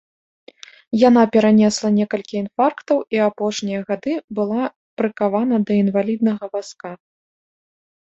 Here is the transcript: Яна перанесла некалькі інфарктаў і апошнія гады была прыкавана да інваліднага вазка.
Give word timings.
Яна 1.07 1.23
перанесла 1.35 1.91
некалькі 1.99 2.35
інфарктаў 2.43 2.97
і 3.17 3.23
апошнія 3.29 3.79
гады 3.93 4.13
была 4.41 4.61
прыкавана 5.03 5.55
да 5.69 5.73
інваліднага 5.87 6.45
вазка. 6.57 6.89